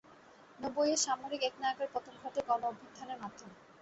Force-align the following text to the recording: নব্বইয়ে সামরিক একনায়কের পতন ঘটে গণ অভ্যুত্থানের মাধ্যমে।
নব্বইয়ে 0.59 0.97
সামরিক 0.97 1.41
একনায়কের 1.43 1.89
পতন 1.93 2.13
ঘটে 2.23 2.41
গণ 2.47 2.61
অভ্যুত্থানের 2.69 3.21
মাধ্যমে। 3.23 3.55